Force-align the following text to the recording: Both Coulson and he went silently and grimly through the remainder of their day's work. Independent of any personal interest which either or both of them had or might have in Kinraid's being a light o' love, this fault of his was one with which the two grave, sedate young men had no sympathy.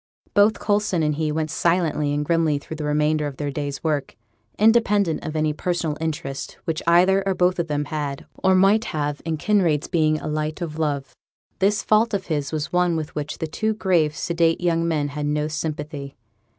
Both 0.33 0.57
Coulson 0.59 1.03
and 1.03 1.13
he 1.13 1.31
went 1.31 1.51
silently 1.51 2.11
and 2.11 2.25
grimly 2.25 2.57
through 2.57 2.77
the 2.77 2.83
remainder 2.85 3.27
of 3.27 3.37
their 3.37 3.51
day's 3.51 3.83
work. 3.83 4.15
Independent 4.57 5.23
of 5.23 5.35
any 5.35 5.53
personal 5.53 5.95
interest 6.01 6.57
which 6.65 6.81
either 6.87 7.21
or 7.27 7.35
both 7.35 7.59
of 7.59 7.67
them 7.67 7.85
had 7.85 8.25
or 8.43 8.55
might 8.55 8.85
have 8.85 9.21
in 9.25 9.37
Kinraid's 9.37 9.87
being 9.87 10.19
a 10.19 10.27
light 10.27 10.59
o' 10.59 10.71
love, 10.75 11.13
this 11.59 11.83
fault 11.83 12.15
of 12.15 12.25
his 12.25 12.51
was 12.51 12.73
one 12.73 12.95
with 12.95 13.13
which 13.13 13.37
the 13.37 13.45
two 13.45 13.75
grave, 13.75 14.15
sedate 14.15 14.59
young 14.59 14.87
men 14.87 15.09
had 15.09 15.27
no 15.27 15.47
sympathy. 15.47 16.15